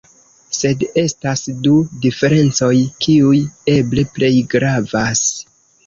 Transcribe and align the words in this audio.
Sed 0.59 0.85
estas 1.01 1.43
du 1.67 1.75
diferencoj 2.07 2.73
kiuj 3.07 3.45
eble 3.79 4.09
plej 4.19 4.35
gravas. 4.59 5.27